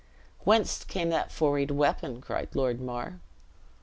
[0.45, 3.19] "Whence came that forried weapon?" cried Lord Mar.